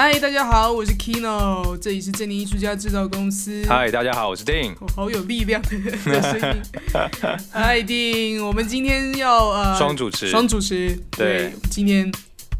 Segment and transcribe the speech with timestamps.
[0.00, 3.64] 嗨，大家好，我是 Kino，这里是正宁艺术家制造公司。
[3.68, 4.72] 嗨，大家好，我是 Dean。
[4.74, 5.70] 哦好有力量的
[6.04, 6.62] 的 声音。
[7.50, 12.12] 嗨，Dean，我们今天要呃双主持，双主持，对今天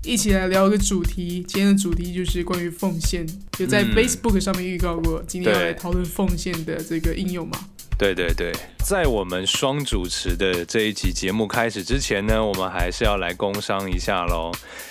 [0.02, 1.44] 一起来聊一个主题。
[1.46, 3.24] 今天的主题就是关于奉献，
[3.58, 7.56] 有在嗯 Facebook 上面预告过，今天要对来讨论奉献的这个应用嘛？
[7.96, 8.52] 对对对，
[8.84, 14.50] 在我们双主持的这一集节目开始之前呢，我们还是要来工商一下喽。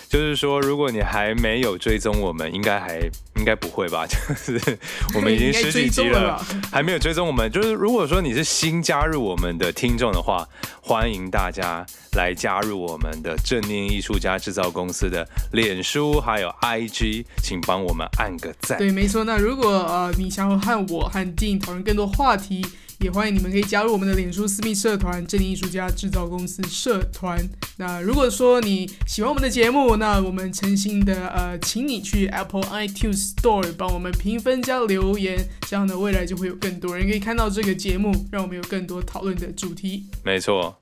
[0.09, 2.99] 就是说，如果你还没有追踪我们，应该还
[3.35, 4.05] 应该不会吧？
[4.07, 4.77] 就是
[5.13, 7.51] 我们已经十几集了了， 还没有追踪我们。
[7.51, 10.47] 就是如果说你是新加入我们的听众的话，
[10.81, 18.77] 欢迎大家来加入我们的正念艺术家制造公司的脸书还有 IG，请帮我们按个赞。
[18.77, 19.25] 对，没错。
[19.25, 22.65] 那如果呃你想要和我和 Dean 讨论更多话题，
[22.99, 27.37] 也欢迎你们可以加入我们的脸书私密社团“正念艺术家制造公司社团”。
[27.77, 40.05] 那如果说你喜欢我们的节目，那我们诚心的呃，请你去 Apple iTunes Store 帮我们评分加留言，这样呢未来就会有更多人可以看到这个节目，让我们有更多讨论的主题。
[40.23, 40.81] 没错，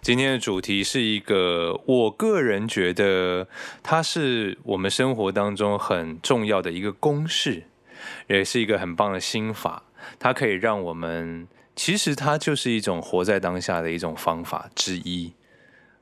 [0.00, 3.48] 今天的主题是一个我个人觉得
[3.82, 7.64] 它是我们生活当中很重要的一个公式，
[8.28, 9.82] 也是一个很棒的心法。
[10.18, 15.32] 它可以让我们，其实它就是一种活在当下的一种方法之一，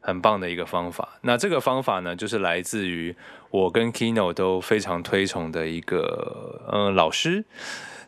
[0.00, 1.18] 很棒的一个方法。
[1.22, 3.14] 那这个方法呢，就是来自于
[3.50, 7.44] 我跟 Kino 都非常推崇的一个嗯老师。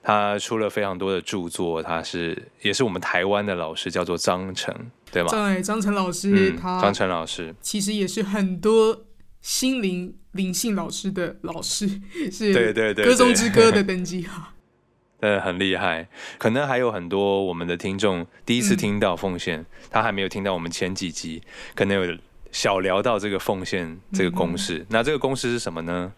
[0.05, 4.75] 他出了非常多的著作，他是也是我们台湾的老师，叫做张成，
[5.13, 5.29] 对吗？
[5.31, 9.05] 对张晨老师、嗯，他张成老师，其实也是很多
[9.41, 11.87] 心灵灵性老师的老师，
[12.33, 14.52] 是对对对歌中之歌的等级哈。
[15.23, 16.09] 呃，很厉害。
[16.37, 21.41] 可能还有很多我们的听众第一次听到奉献，他还没有听到我们前几集，
[21.77, 22.19] 可能有
[22.51, 24.84] 小聊到这个奉献这个公式。
[24.91, 26.12] 那这个公式是什么呢？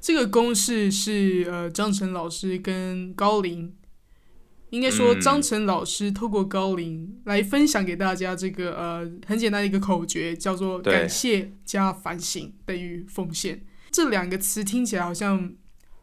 [0.00, 3.74] 这个公式是呃张晨老师跟高林，
[4.70, 13.60] 应该说嗯张晨老师透过高林来分享给大家这个呃很简单的一个口诀，叫做感谢加反省等于奉献。
[13.90, 15.56] 这两个词听起来好像很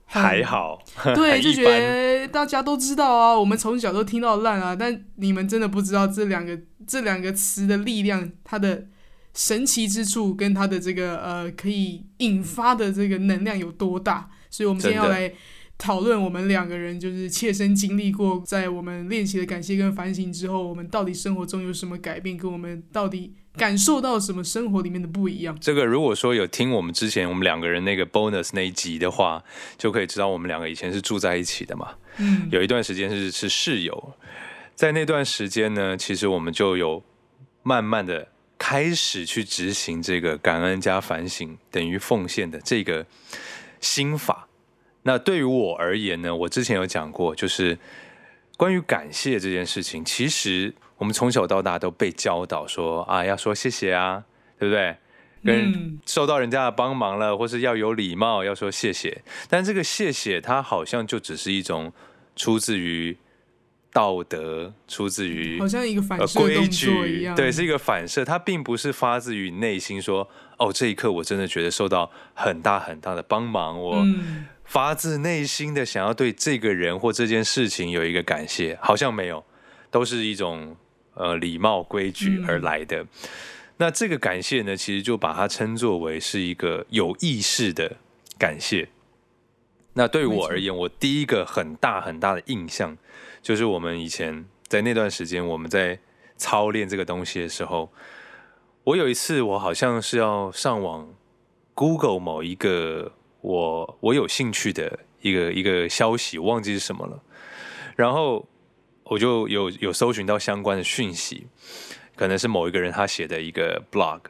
[0.05, 0.83] 还好，
[1.15, 8.85] 对，就觉得大家都知道啊，我们从小都听到烂啊，但你们真的不知道这两个这两个词的力量，它的
[9.33, 15.33] 神奇之处跟它的这个呃可以引发的这个能量有多大，所以我们今天要来
[15.79, 25.57] 讨论我们两个人就是切身经历过，在我们练习的感谢跟反省之后，我们到底生活中有什么改变，跟我们到底感受到什么生活里面的不一样。
[25.59, 29.43] 这个如果说有听我们之前我们两个人那个 bonus 那一集的话，
[29.77, 31.95] 就可以知道我们两个以前是住在一起的嘛。
[32.17, 34.13] 嗯，有一段时间是是室友，
[34.75, 37.03] 在那段时间呢，其实我们就有
[37.61, 38.27] 慢慢的
[38.57, 43.05] 开始去执行这个感恩加反省等于奉献的这个
[43.79, 44.47] 心法。
[45.03, 47.77] 那对于我而言呢，我之前有讲过，就是
[48.55, 54.23] 关于感谢这件事情，其实我们从小到大都被教导说啊，要说谢谢啊，
[54.57, 54.95] 对不对？
[55.43, 59.21] 跟嗯受到人家的帮忙了，或是要有礼貌，要说谢谢。
[59.49, 61.91] 但这个谢谢，它好像就只是一种
[62.37, 63.17] 出自于
[63.91, 70.25] 道德，出自于好像一个反呃射动作规一样，，矩对，是一个反射，它并不是发自于内心说，
[70.57, 74.45] 哦，这一刻我真的觉得受到很大很大的帮忙，我嗯。
[74.63, 79.43] 发自内心的想要对这个人或这件事情有一个感谢，好像没有，
[79.91, 80.77] 都是一种
[81.15, 83.05] 呃礼貌规矩嗯而来的。
[83.77, 87.97] 那这个感谢呢，其实就把它称作为是一个有意识的
[88.37, 88.89] 感谢。
[89.93, 92.97] 那对于我而言，我第一个很大很大的印象，
[93.41, 95.99] 就是我们以前在那段时间我们在
[96.37, 97.91] 操练这个东西的时候，
[98.83, 101.13] 我有一次我好像是要上网
[101.73, 107.21] Google 某一个我我有兴趣的一个一个消息，我忘记是什么了，
[107.95, 108.47] 然后
[109.05, 111.47] 我就有有搜寻到相关的讯息，
[112.15, 114.21] 可能是某一个人他写的一个 blog，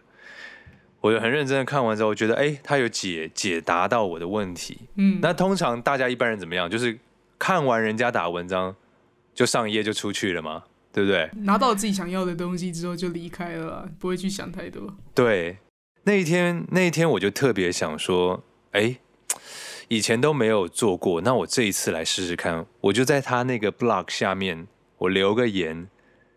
[1.01, 4.77] 我就很认真的看完之后，觉得哎，他有解解答到我的问题。
[4.95, 6.69] 嗯，那通常大家一般人怎么样？
[6.69, 6.97] 就是
[7.37, 8.75] 看完人家打文章
[9.33, 11.29] 就上一页就出去了吗，对不对？
[11.43, 14.95] 拿到自己想要的东西之后就离开了，不会去想太多。
[15.13, 15.57] 对，
[16.03, 18.97] 那一天那一天我就特别想说，哎，
[19.93, 22.65] 以前都没有做过，那我这一次来试试看。
[22.81, 24.67] 我就在他那个 blog 下面，
[24.97, 25.87] 我留个言，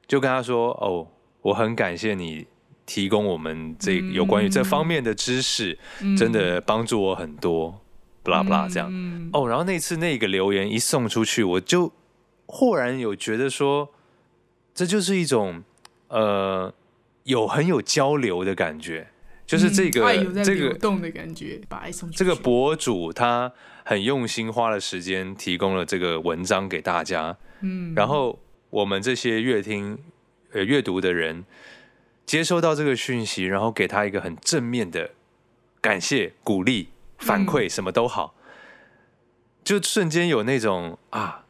[0.06, 1.08] 就跟他说，哦，
[1.40, 2.46] 我很感谢你
[2.84, 7.80] 提供我们这嗯有关于这方面的知识，嗯真的帮助我很多
[8.22, 8.90] ，blah blah 这样。
[8.92, 11.90] 嗯哦，然后那次那个留言一送出去，我就
[12.46, 13.88] 豁然有觉得说，
[14.74, 15.62] 这就是一种
[16.08, 16.72] 呃
[17.24, 19.08] 有很有交流的感觉，
[19.46, 22.18] 就是这个、这个动的感觉，把爱送出去。
[22.18, 23.52] 这个博主他
[23.84, 28.38] 很用心，花了时间提供了这个文章给大家，嗯，然后
[28.70, 29.96] 我们这些阅听、
[30.52, 31.44] 呃阅读的人
[32.24, 35.12] 接收到这个讯息，然后给他一个很正面的
[35.80, 36.88] 感谢、鼓励、
[37.18, 38.34] 反馈，什么都好，
[39.62, 41.44] 就瞬间有那种啊，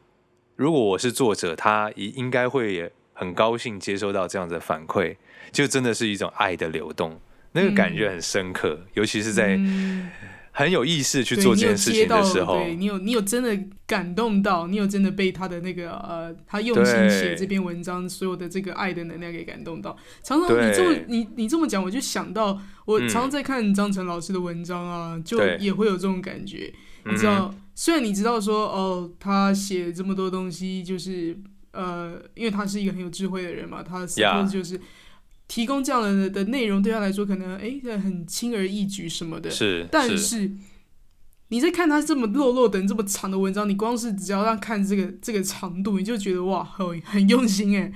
[0.55, 5.17] 如果我是作者，他应应该会很高兴接收到这样的反馈，
[5.51, 7.19] 就真的是一种爱的流动，
[7.51, 10.09] 那个感觉很深刻，尤其是在嗯。
[10.57, 13.55] 很有意识去对做这件事情的时候，对你有你有真的
[13.85, 19.95] 感动到，你有真的被他的那个呃，他用心写这篇文章所有的这个爱的能量给感动到。
[20.23, 23.07] 常常你这么你你这么讲，我就想到我嗯。
[23.07, 26.73] 常常在看张晨老师的文章啊，就也会有这种感觉。
[27.05, 31.37] 嗯你知道，虽然你知道说哦，他写这么多东西，就是
[31.71, 34.81] 呃，因为他是一个很有智慧的人嘛，他 Yeah suppose 就是
[35.47, 39.49] 提供这样的的内容，对他来说可能诶很轻而易举什么的。
[39.49, 40.51] 是，是但是
[41.49, 47.91] 你在看他这么落落等这么长的文章，你光是只要让看这个这个长度，你就觉得哇，很很用心哎，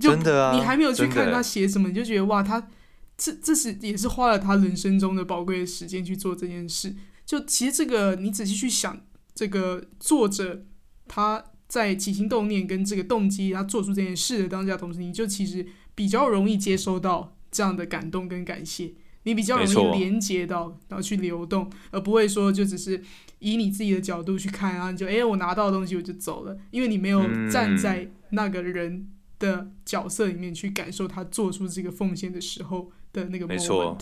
[0.00, 2.68] 就真的啊你还没有去看他写什么，你就觉得哇，他
[3.16, 6.96] 这这是也是花了他人生中的宝贵的时间去做这件事。
[7.24, 9.00] 就其实这个你仔细去想，
[9.34, 10.64] 这个作者
[11.06, 18.92] 他在起心动念跟这个动机，他做出这件事的当下同时，你就其实比较容易接收到这样的感动跟感谢。
[19.24, 23.02] 你比较容易连接到，然后去流动，而不会说就只是
[23.40, 29.08] 以你自己的角度去看啊，你就哎、我拿到东西我就走了，因为你没有嗯站在那个人
[29.40, 33.48] 的角色里面去感受他做出这个奉献的时候的那个 moment。
[33.48, 33.98] 没错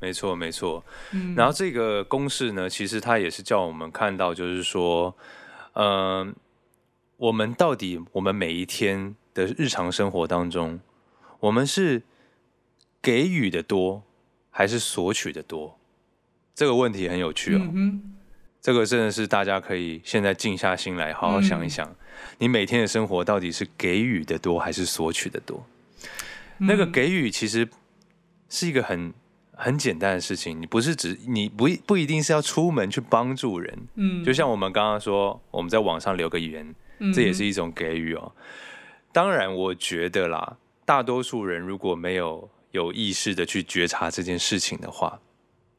[0.00, 0.84] 没错，没错。
[1.12, 5.16] 嗯，然后这个公式呢，其实它也是叫我们看到，就是说，
[5.74, 6.34] 嗯、
[7.16, 10.80] 我们到底我们每一天的日常生活当中，
[11.44, 12.02] 我们是
[13.02, 14.02] 给予的多，
[14.50, 15.78] 还是索取的多？
[16.54, 17.60] 这个问题很有趣哦。
[17.74, 18.14] 嗯，
[18.62, 21.96] 这个真的是大家可以现在静下心来好好想一想，嗯
[22.38, 25.66] 你每天的生活到底是给予的多还是索取的多？
[26.58, 27.68] 那个嗯给予其实
[28.48, 29.12] 是一个很
[29.52, 38.32] 很简单的事情，你不是只你不一不一定是要出门去帮助人，嗯，就像我们刚刚说，我们在网上留个言，嗯这也是一种给予哦。
[39.12, 45.20] 当然，我觉得啦，大多数人如果没有有意识的去觉察这件事情的话，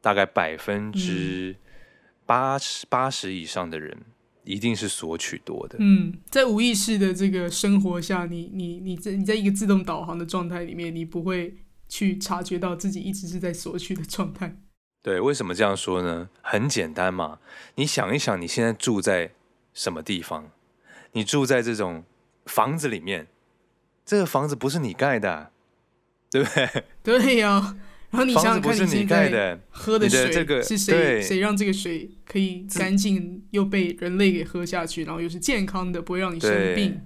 [0.02, 1.56] 大概百分之
[2.26, 3.98] 八十八十以上的人
[4.44, 5.78] 一定是索取多的。
[5.80, 11.56] 嗯，在无意识的这个生活下，你你你在你在一个自动导航的状态里面，你不会
[11.88, 14.58] 去察觉到自己一直是在索取的状态。
[15.04, 16.30] 对，为什么这样说呢？
[16.42, 17.40] 很简单嘛，
[17.76, 19.32] 你想一想，你现在住在
[19.74, 20.50] 什么地方？
[21.12, 22.04] 你住在这种
[22.46, 23.28] 房子里面，
[24.06, 25.50] 这个房子不是你盖的啊，
[26.30, 26.84] 对不对？
[27.04, 27.76] 对呀、
[28.12, 37.02] 然后你想想看，你现在喝的水这个是谁谁让这个水可以干净又被人类给喝下去，然后又是健康的，不会让你生病。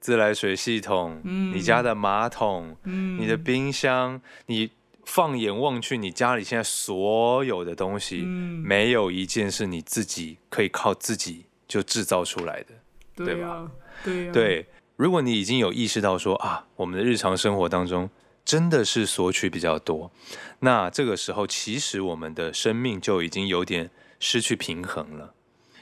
[0.00, 1.54] 自来水系统，嗯。
[1.54, 4.70] 你家的马桶，嗯，你的冰箱，你
[5.04, 12.68] 放眼望去，你家里现在所有的东西，嗯，没有一件是你自己可以靠自己就制造出来的。
[13.14, 13.70] 对呀、
[14.02, 14.66] 对呀、对，
[15.00, 18.10] 如果你已经有意识到说啊，我们的日常生活当中
[18.44, 20.12] 真的是索取比较多，
[20.58, 25.32] 那这个时候其实我们的生命就已经有点失去平衡了，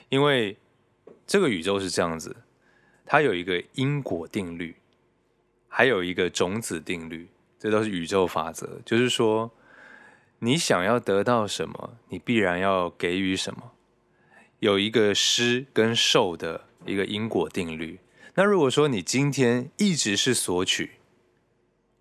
[0.08, 0.56] 因为
[1.26, 2.36] 这个宇宙是这样子，
[3.04, 4.76] 它有一个因果定律，
[5.66, 7.28] 还有一个种子定律，
[7.58, 9.50] 这都是宇宙法则，就是说
[10.38, 13.72] 你想要得到什么，你必然要给予什么。
[14.60, 17.98] 有一个施跟受的一个因果定律。
[18.38, 20.92] 那如果说你今天一直是索取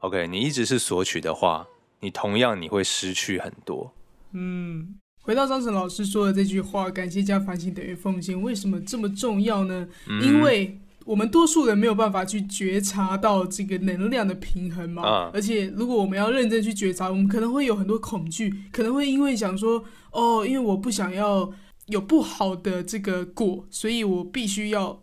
[0.01, 1.65] ，OK，你一直是索取的话，
[2.01, 3.91] 你同样你会失去很多。
[4.34, 9.88] 嗯，回到张晨老师说的这句话，感谢加反省等于奉献，为什么这么重要呢？
[10.08, 21.51] 嗯因为我们多数人没有办法去觉察到这个能量的平衡嘛，啊而且如果我们要认真去觉察，我们可能会有很多恐惧，可能会因为想说，哦，因为我不想要
[21.88, 25.01] 有不好的这个果，所以我必须要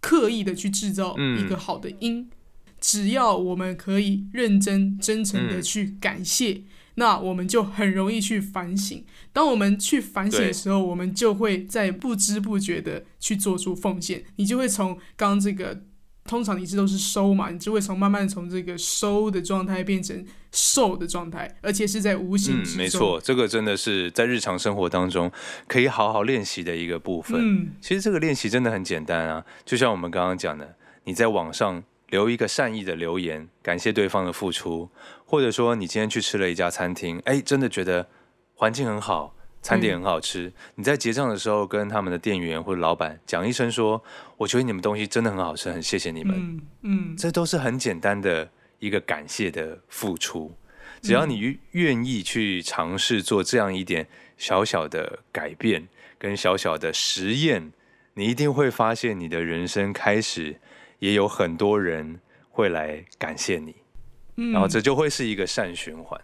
[0.00, 2.28] 刻意的去制造嗯一个好的因。
[2.80, 6.62] 只要我们可以认真、真诚的嗯去感谢，
[6.94, 9.04] 那我们就很容易去反省。
[9.32, 14.24] 当我们去反省的时候，我们就会在不知不觉的去做出奉献。
[14.36, 15.82] 你就会从刚刚这个，
[16.28, 22.78] 通常一直都是收嘛，你就会从慢慢从这个收的状态变成瘦的状态，而且是在无形嗯之，中。
[22.78, 22.88] 没。
[22.88, 25.32] 错，这个真的是在日常生活当中
[25.66, 27.40] 可以好好练习的一个部分。
[27.40, 34.90] 嗯其实这个练习真的很简单啊，就像我们刚刚讲的，你在网上留一个善意的留言，感谢对方的付出，
[35.24, 38.06] 或者说你今天去吃了一家餐厅，哎，真的觉得
[38.54, 44.02] 环境很好，餐点很好吃，你在结账的时候跟他们的店员或者老板讲一声说，
[44.36, 50.54] 我觉得你们东西真的很好吃，很谢谢你们，嗯嗯，这都是很简单的一个感谢的付出。
[51.00, 55.86] 只要你愿愿意去尝试做这样一点小小的改变
[56.18, 57.72] 跟小小的实验，
[58.14, 60.56] 你一定会发现你的人生开始
[60.98, 63.76] 也有很多人会来感谢你，
[64.36, 64.50] 嗯。
[64.50, 66.20] 然后这就会是一个善循环。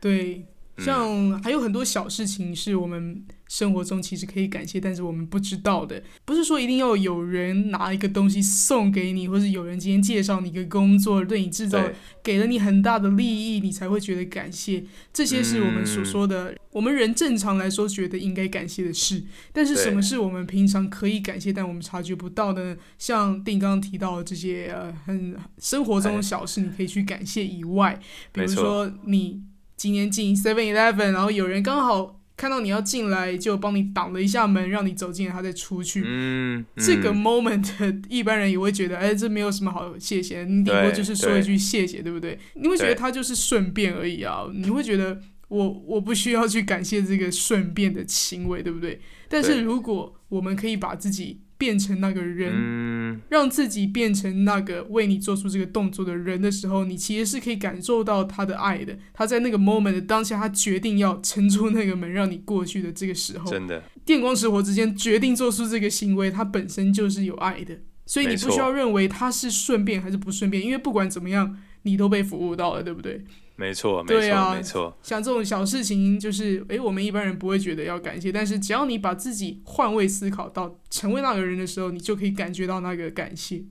[0.00, 0.46] 对，嗯
[0.78, 6.02] 像还有很多小事情是我们生活中其实可以感谢，但是我们不知道的。
[6.24, 11.82] 不是说一定要有人拿一个东西送给你，或是有人今天介绍你一个工作，对你制造，
[12.22, 14.84] 给了你很大的利益，你才会觉得感谢。
[15.12, 19.24] 这些是我们所说的，我们人正常来说觉得应该感谢的事。
[19.52, 22.76] 但是什么是我们平常可以感谢，但我们察觉不到的呢？
[22.98, 27.98] 像定刚刚提到的这些呃很生活中的小事，你可以去感谢以外，
[28.30, 29.42] 比如说你
[29.78, 36.02] 今天进 Seven Eleven，然后有人刚好看到你要进来，就帮你挡了一下门，让你走进来，他再出去。
[36.04, 42.36] 嗯，这个嗯 moment 一般人也会觉得，哎，这没有什么好谢谢，你顶多就是说一句谢谢，对不对？
[42.54, 49.00] 你会觉得他就是顺便而已啊，你会觉得我我不需要去感谢这个顺便的行为，对不对？
[49.28, 58.96] 但是如果我们可以把自己变成那个人，嗯，让自己变成那个为你做出这个动作的人的时候，你其实是可以感受到他的爱的。
[59.12, 67.80] 他在那个 moment 的当下，他决定要撑出那个门让你过去的这个时候，真的，电光石火之间决定做出这个行为，他本身就是有爱的。
[68.06, 73.24] 所以你不需要认为他是顺便还是不顺便，因为不管怎么样，你都被服务到了，对不对？
[73.60, 83.64] 没错，没错，对啊没错，像这种小事情，就是诶，我们一般人不会觉得要感谢，但是只要你把自己换位思考到成为那个人的时候，你就可以感觉到那个感谢。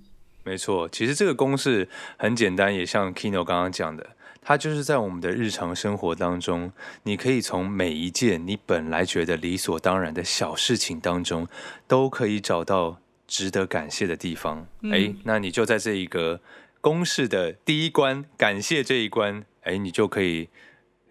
[0.44, 0.90] 没错。
[0.90, 11.48] 其实这个公式很简单，也像 Kino 刚刚讲的，它就是在我们的日常生活当中，你可以从每一件你本来觉得理所当然的小事情当中，
[11.88, 14.68] 都可以找到值得感谢的地方。
[14.82, 16.42] 嗯哎、那你就在这一个
[16.80, 20.48] 公式的第一关，感谢这一关，哎，你就可以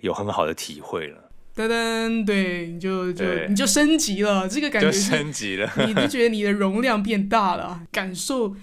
[0.01, 5.71] 有很好的体会了，噔噔，对，你就就你就升级了，这个感觉就升级了。
[5.87, 8.57] 你就觉得你的 容量变大了，感受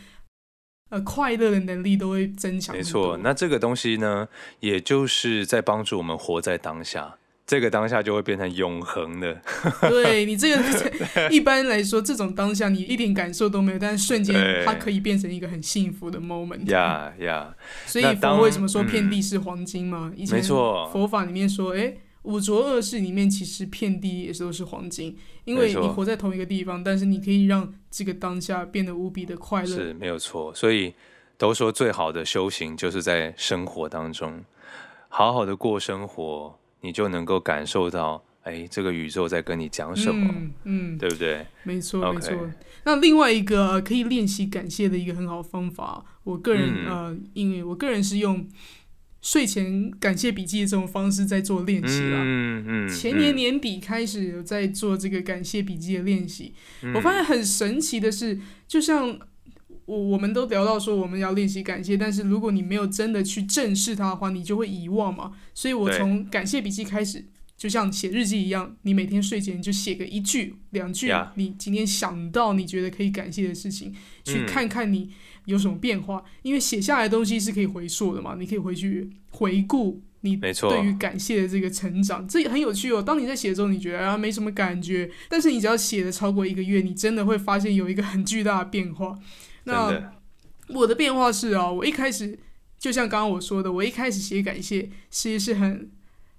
[0.90, 2.76] 呃快乐的能力都会增强。
[2.76, 4.28] 没错，，那这个东西呢，
[4.62, 7.18] 也就是在帮助我们活在当下。
[7.46, 9.42] 这个当下就会变成永恒的，
[9.90, 16.66] 对你这个一般来说，这种当下你一点感受都没有，但是瞬间它可以变成一个很幸福的 moment。
[16.72, 17.54] 呀呀，
[17.86, 20.12] 所以佛为什么说嗯遍地是黄金嘛？
[20.16, 29.68] 以前佛法里面说，哎，五浊恶世里面其实遍地也都是黄金，因为你活在同一个地方，但是你可以让这个当下变得无比的快乐。
[29.68, 30.56] 是没有错。
[30.56, 30.94] 所以
[31.38, 34.46] 都说最好的修行就是在生活当中，
[35.10, 41.46] 好好的过生活，你就能够感受到，哎，这个宇宙在跟你讲什么，嗯嗯，对不对？
[41.64, 42.38] 没错没错。
[42.84, 48.46] 那另外一个、呃可以练习感谢的一个很好的方法，我个人、嗯呃，因为我个人是用
[49.22, 52.20] 睡前感谢笔记的这种方式在做练习啦。
[52.22, 58.38] 嗯嗯，前年年底开始有在做这个感谢笔记的练习，嗯我发现很神奇的是，
[58.68, 59.18] 就像
[59.86, 65.34] 我我们都聊到说我们要练习感谢，但是如果你没有真的去正视它的话，你就会遗忘嘛。
[65.54, 67.26] 所以我从感谢笔记开始，
[67.58, 75.10] 就像写日记一样，你每天睡前就写个一句、两句你今天想到你觉得可以感谢的事情，去嗯看看你
[75.46, 76.24] 有什么变化。
[76.42, 83.02] 因为写下来的东西是可以回溯的嘛，你可以回去回顾你没错对于感谢的这个成长，这也很有趣哦。
[83.02, 89.20] 当你在写的时候，你觉得啊没什么感觉，但是你只要写的超过一个月，你真的会发现有一个很巨大的变化。
[89.66, 90.14] 真那，
[90.76, 92.38] 我的变化是啊，我一开始
[92.78, 95.90] 就像刚刚我说的，我一开始写感谢其实是很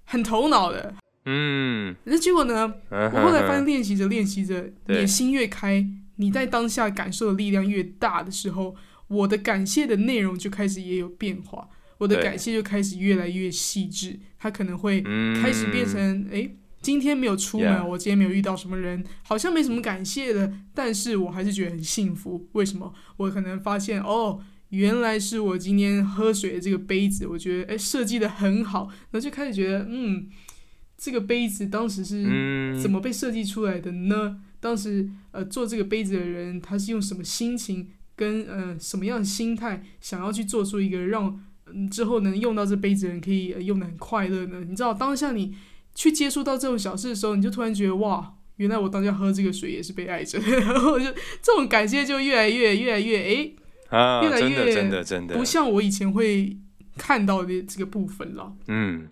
[0.04, 8.76] 很头脑的，嗯，那结果呢，我我后来发现练习着练习着，你的心越开，你在当下感受的力量越大的时候，
[9.08, 16.54] 我的感谢的内容就开始也有变化，我的感谢就开始越来越细致，它可能会嗯开始变成诶，
[16.84, 22.46] 今天没有出门我今天没有遇到什么人，好像没什么感谢的，但是我还是觉得很幸福。
[22.52, 22.92] 为什么？
[23.16, 24.38] 我可能发现哦，
[24.68, 30.28] 原来是我今天喝水的这个杯子，我觉得哎设计的很好，然后就开始觉得嗯，
[30.98, 34.42] 这个杯子当时是嗯怎么被设计出来的呢？
[34.60, 44.64] 当时呃做这个杯子的人，他是用什么心情跟呃什么样的心态，想要去做出一个让嗯之后能用到这杯子的人可以、呃用的很快乐呢？
[44.68, 45.54] 你知道当下你
[45.94, 51.06] 去接触到这种小事的时候，你就突然觉得哇，原来我当下喝这个水也是被爱着， 然后我就
[51.42, 53.56] 这种感谢就越来越越来越诶，
[53.88, 56.56] 啊，越来真的越真的真的不像我以前会
[56.96, 58.52] 看到的这个部分了。
[58.68, 59.08] 嗯，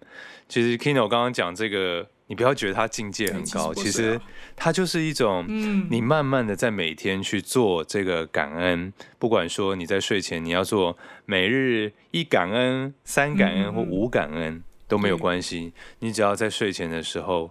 [0.48, 4.22] 其实 Kino 刚刚讲这个，你不要觉得他境界很高，其实对其实不是啊
[4.54, 10.96] 它就是一种，嗯，你慢慢的在每天去做这个感恩，不管说你在睡前你要做
[11.26, 14.62] 每日一感恩、三感恩或五感恩
[14.92, 17.50] 都没有关系，你只要在睡前的时候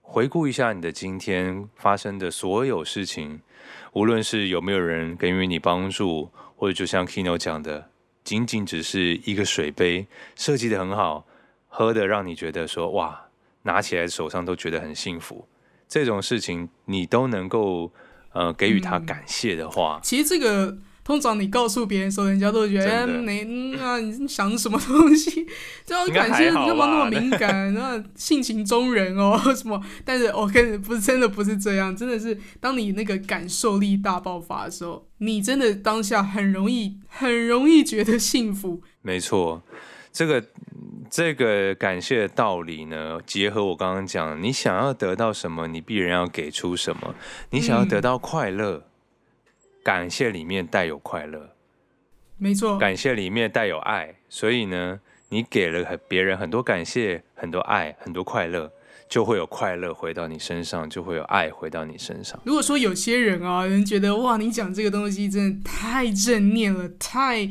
[0.00, 3.40] 回顾一下你的今天发生的所有事情，
[3.92, 7.88] 无论是有没有人给予你帮助，或者就像 Kino 讲的，
[8.24, 11.24] 仅仅只是一个水杯设计的很好，
[11.68, 13.28] 喝的让你觉得说哇，
[13.62, 15.46] 拿起来手上都觉得很幸福，
[15.86, 17.92] 这种事情你都能够
[18.32, 19.06] 呃给予他嗯。
[19.06, 25.46] 感谢的话，其实这个通常你告诉别人的时候，人家都会觉得，哎，真的你嗯啊，你想什么东西？
[25.84, 27.74] 这样应该感谢你还好干嘛那么敏感？
[27.74, 29.82] 那性情中人哦， 什么？
[30.04, 38.82] 但是我跟你不是真的不是这样，真的是当你那个感受力大爆发的时候，你真的当下很容易很容易觉得幸福。
[39.02, 39.62] 没错，
[40.12, 40.44] 这个
[41.10, 47.14] 这个感谢的道理呢，结合我刚刚讲，你想要得到什么，你必然要给出什么。
[47.50, 48.84] 你想要得到快乐，
[49.82, 51.50] 感谢里面带有快乐，
[52.38, 58.72] 没错，感谢里面带有爱，所以呢，你给了很别人很多感谢、很多爱、很多快乐，
[59.08, 62.40] 就会有快乐回到你身上，就会有爱回到你身上。
[62.44, 67.50] 如果说有些人啊，人觉得哇，你讲这个东西真的太正念了，太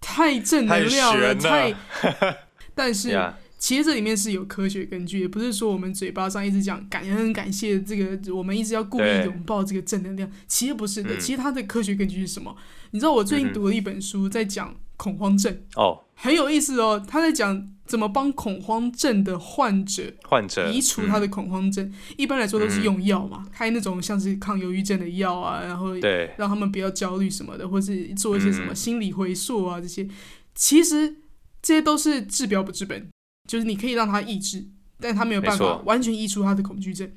[0.00, 2.38] 太正能量了，太太，
[2.74, 3.10] 但是。
[3.12, 10.30] 呀，其实这里面是有科学根据也，不是说我们嘴巴上一直讲感恩、感谢这个，我们一直要故意拥抱这个正能量。
[10.46, 12.56] 其实不是的，嗯其实它的科学根据是什么？
[12.92, 17.04] 你知道我最近读了一本书，在讲恐慌症，哦，很有意思哦。
[17.06, 21.92] 他在讲怎么帮恐慌症的患者患者移除他的恐慌症。
[22.16, 30.06] 一般来说都是嗯用药嘛，开那种像是抗忧郁症的药啊，然后嗯对，让他们不要焦虑什么的，或是做一些什么嗯心理回溯啊，这些，
[30.54, 31.16] 其实
[31.60, 33.08] 这些都是治标不治本，
[33.48, 34.64] 就是你可以让他抑制，
[35.00, 37.08] 但他没有办法完全移除他的恐惧症。
[37.08, 37.12] 嗯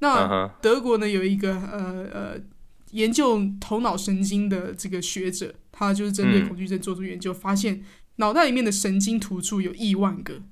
[0.00, 2.40] 那，德国呢有一个呃呃
[2.92, 7.82] 研究头脑神经的这个学者，他就是针对嗯恐惧症做出研究，发现
[8.16, 10.42] 脑袋里面的神经突触有亿万个，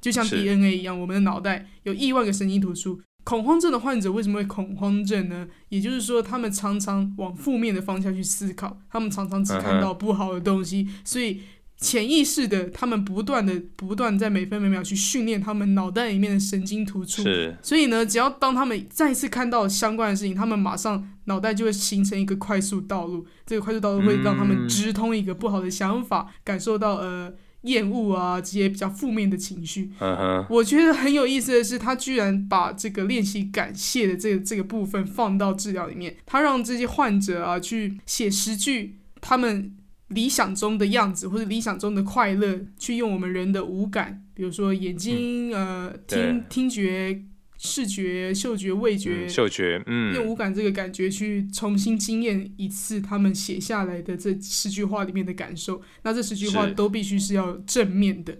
[0.00, 3.00] 就像 DNA 一样，我们的脑袋有亿万个神经突触。
[3.22, 5.46] 恐慌症的患者为什么会恐慌症呢？
[5.68, 11.42] 也就是说，他们常常往负面的方向去思考，他们常常只看到不好的东西，所以
[11.80, 17.22] 潜意识的，他们不断的、不断地在每分每秒去训练他们脑袋里面的神经突触。
[17.22, 23.26] 是，所以呢，只要当他们再次看到相关的事情，他们马上脑袋就会形成一个快速道路。
[23.46, 29.90] 这个快速道路会让他们嗯直通一个不好的想法，感受到呃厌恶啊这些比较负面的情绪。
[30.00, 39.72] 嗯哼，我觉得很有意思的是，他居然把这个练习感谢的这个这个部分放到治疗里面，他让这些患者啊去写十句他们
[40.10, 47.22] 理想中的样子或者理想中的快乐，去用我们人的五感，比如说眼睛、呃听听觉、
[47.58, 49.26] 视觉、嗅觉、味觉。
[49.26, 50.14] 嗯嗅觉，嗯。
[50.14, 58.38] 用嗯，五感这个感觉去重新经验一次他们写下来的这十句话里面的感受，那这十句话都必须是要正面的，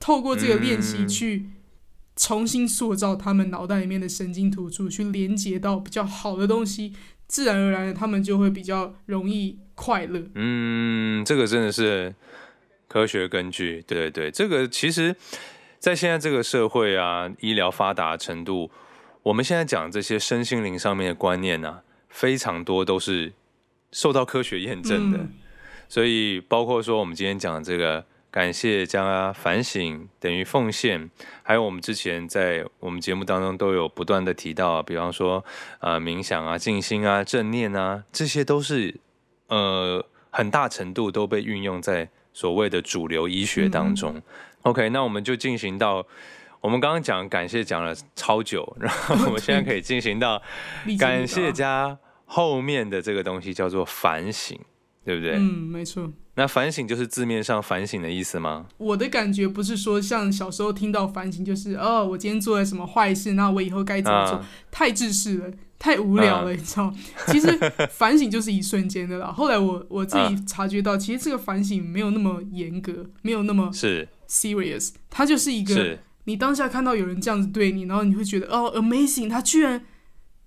[0.00, 1.08] 透过这个练习嗯。
[1.08, 1.46] 去
[2.14, 6.92] 重新塑造他们脑袋里面的神经突触，去连接到比较好的东西，
[7.32, 10.22] 自然而然的他们就会比较容易快乐。
[10.34, 12.14] 嗯，这个真的是
[12.86, 15.16] 科学根据，对对对，这个其实，
[15.78, 18.70] 在现在这个社会啊，医疗发达程度，
[19.22, 23.32] 我们现在讲这些身心灵上面的观念啊，非常多都是
[23.92, 25.32] 受到科学验证的，嗯
[25.88, 28.04] 所以包括说我们今天讲的这个。
[28.32, 31.10] 感谢加反省等于奉献，
[31.42, 35.44] 还有我们之前在我们节目当中都有不断的提到，比方说
[35.80, 38.98] 呃冥想啊、静心啊、正念啊，这些都是
[39.48, 44.22] 呃很大程度都被运用在所谓的主流医学当中。
[44.62, 46.06] OK，那我们就进行到
[46.62, 50.40] 我们刚刚讲感谢讲了超久，然后我们现在可以进行到
[50.98, 54.58] 感谢加后面的这个东西叫做反省，
[55.04, 55.34] 对不对？
[55.34, 56.12] 嗯，没错。
[56.34, 58.66] 那反省就是字面上反省的意思吗？
[58.78, 64.36] 我的感觉不是说像小时候听到反省，就是哦，我今天做了什么坏事，那我以后该怎么做？
[64.38, 66.94] 啊太自私了，太无聊了，嗯你知道？
[67.26, 67.58] 其实
[67.90, 69.30] 反省就是一瞬间的啦。
[69.30, 79.84] 后来我我自嗯己察觉到，其实这个反省没有那么严格，没有那么是 serious，它就是一个，你当下看到有人这样子对你，然后你会觉得哦，amazing，他居然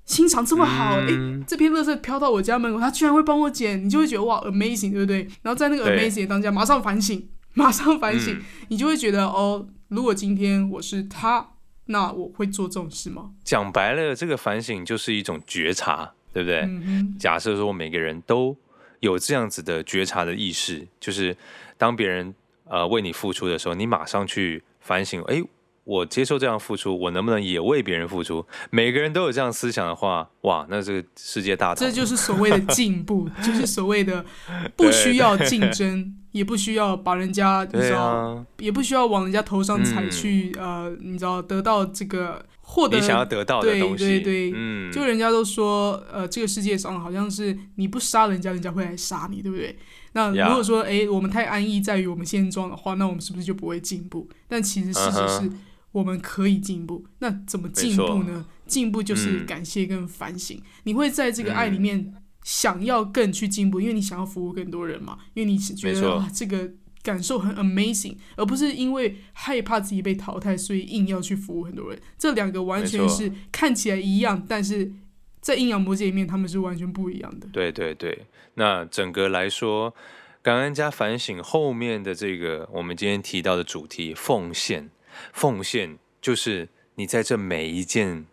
[0.05, 5.27] 心肠这么好，哎，嗯这片垃圾飘到我家门口，他居然会帮我捡，你就会觉得哇，amazing，对不对？
[5.41, 11.49] 然后在那个 amazing 的当下，马上反省， 马上反省，嗯你就会觉得哦，如果今天我是他，
[11.87, 13.31] 那我会做这种事吗？
[13.43, 16.59] 讲白了，这个反省就是一种觉察，对不对？
[16.61, 18.55] 嗯，假设说每个人都
[18.99, 21.35] 有这样子的觉察的意识，就是
[21.79, 22.33] 当别人
[22.65, 25.43] 呃为你付出的时候，你马上去反省，哎。
[25.85, 28.43] 我接受这样付出，我能不能也为别人付出？
[28.71, 34.25] 每个人都有这样思想的话，哇，那这个世界大这就是所谓的进步，就是所谓的
[34.75, 49.77] 不需要竞争，也不需要把人家你知道，也不需要往人家头上踩去，呃，你知道得到这个获得你想要得到的东西，对对对，嗯，就人家都说，呃，这个世界上好像是你不杀人家，人家会来杀你，对不对？
[50.13, 54.27] 那如果说，哎，我们太安逸在于我们现状的话，那我们是不是就不会进步？
[54.47, 55.51] 但其实事实是。
[55.95, 58.45] 我们可以进步，那怎么进步呢？
[58.67, 60.61] 进步就是感谢跟反省。
[60.83, 65.19] 你会在这个爱里面想要更去进步，因为你想要服务更多人嘛。
[65.35, 66.69] 因为你觉得哇，这个
[67.01, 71.97] 感受很 amazing，而不是因为害怕自己被淘汰，所以硬要去服务很多人。
[72.17, 74.91] 这两个完全是看起来一样，但是
[75.39, 77.47] 在阴阳魔界里面，他们是完全不一样的。
[77.53, 79.95] 对对对，那整个来说，
[80.41, 84.89] 感恩加反省后面的这个，我们今天提到的主题奉献。
[85.33, 88.25] 奉献就是你在这每一件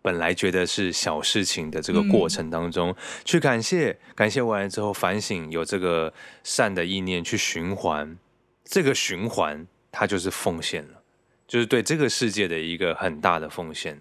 [0.00, 8.18] 本来觉得是小事情的这个过程当中，去感谢，感谢完了之后反省，有这个善的意念去循环，
[8.64, 11.02] 这个循环它就是奉献了，
[11.46, 14.00] 就是对这个世界的一个很大的奉献。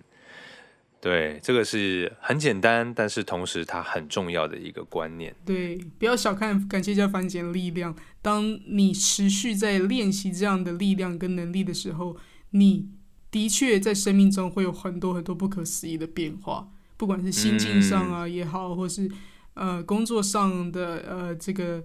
[1.02, 5.36] 对，这个是很简单，但是同时它很重要的一个观念。
[5.44, 7.96] 对，不要小看感谢加反省的力量。
[8.22, 12.16] 当你持续在练习这样的力量跟能力的时候，
[12.52, 12.88] 你
[13.32, 19.10] 的确在生命中会有很多很多不可思议的变化，不管是心境上啊也好，或是
[19.56, 21.84] 呃工作上的呃这个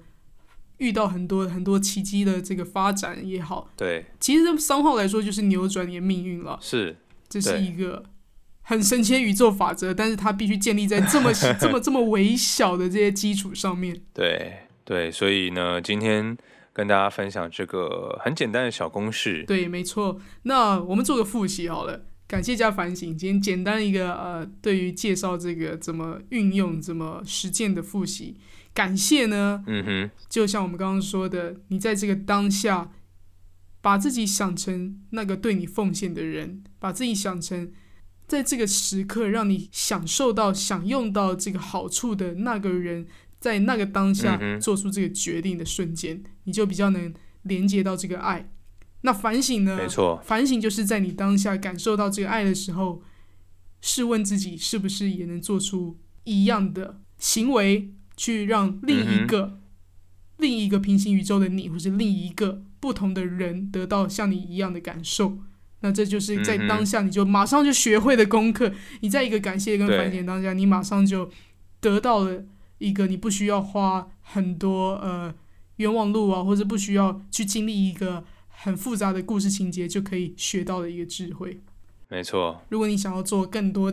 [0.77, 3.71] 遇到很多很多奇迹的这个发展也好。
[3.79, 6.59] 对，其实三号来说就是扭转你的命运了。
[6.61, 6.99] 是，
[7.31, 8.05] 这是一个。
[8.69, 14.03] 很神奇的宇宙法则，但是它必须建立在这么 这么这么微小的这些基础上面。
[14.13, 16.37] 对对，所以呢，今天
[16.73, 19.45] 跟大家分享这个很简单的小公式。
[19.45, 20.21] 对，没错。
[20.43, 23.17] 那我们做个复习好了，感谢加反省。
[23.17, 28.37] 今天简单一个呃，对于介绍这个怎么运用、怎么实践的复习。
[28.75, 32.91] 感谢呢，嗯哼，就像我们刚刚说的，你在这个当下，
[33.81, 37.71] 把自己想成那个对你奉献的人，把自己想成。
[38.27, 43.07] 在这个时刻，让你享受到、享用到这个好处的那个人，
[43.39, 48.51] 在那个当下做出这个决定的瞬间，你就比较能连接到这个爱。
[49.03, 49.77] 那反省呢？
[49.77, 53.03] 没错，反省就是在你当下感受到这个爱的时候，
[53.81, 59.61] 试问自己是不是也能做出一样的行为，去让另一个、
[60.39, 65.39] 另一个平行宇宙的你，或是另一个不同的人得到像你一样的感受。
[65.81, 68.73] 那这就是在当下，你就马上就学会的功课。
[69.01, 71.31] 你在一个感谢跟反省当下，你马上就
[71.81, 72.45] 得到了
[72.79, 75.35] 一个你不需要花很多呃
[75.77, 81.61] 冤枉路啊，或者不需要去经历一个很复杂的故事情节就可以学到的一个智慧。
[82.09, 82.63] 没错。
[82.69, 83.93] 如果你想要做更多。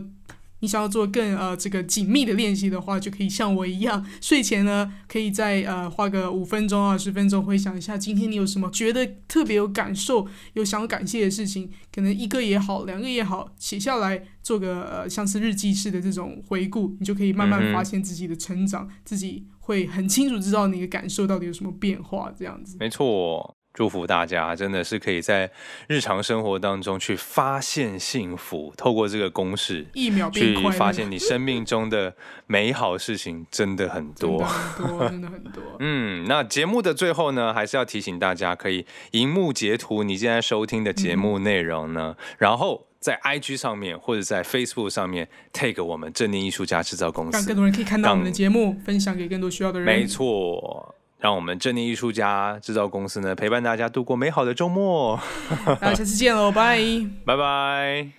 [0.63, 22.77] 你想要做更呃这个紧密的练习的话，就可以像我一样，睡前呢可以再呃花个五分钟啊十分钟回想一下今天你有什么觉得特别有感受、有想要感谢的事情，可能一个也好，两个也好，写下来做个呃像是日记式的这种回顾，你就可以慢慢发现自己的成长，自己会很清楚知道你的感受到底有什么变化，这样子。
[22.79, 23.53] 没错。
[23.73, 25.49] 祝福大家，真的是可以在
[25.87, 35.63] 日常生活当中去发现幸福，透过这个公式，一秒去发现你生命中的美好事情，真的很多， 很多，真的很多。
[35.79, 49.85] 嗯，那节目的最后呢，还是要提醒大家，可以荧幕截图你现在收听的节目内容呢，然后在 IG 上面或者在 Facebook 上面 take 我们正念艺术家制造公司，让更多人可以看到我们的节目，分享给更多需要的人。
[49.87, 50.95] 没错。
[51.23, 55.17] 让我们正念艺术家制造公司呢陪伴大家度过美好的周末。
[55.79, 56.77] 那下次见喽，拜
[57.25, 58.13] 拜拜。